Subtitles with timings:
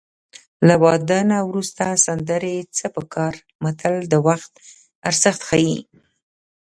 [0.67, 4.53] له واده نه وروسته سندرې څه په کار متل د وخت
[5.09, 5.77] ارزښت ښيي